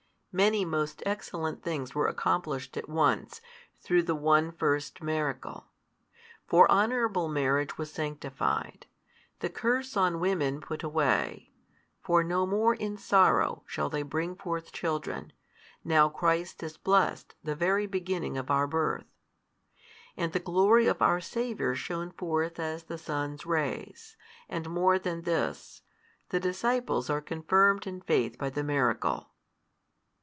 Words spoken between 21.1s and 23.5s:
Saviour shone forth as the sun's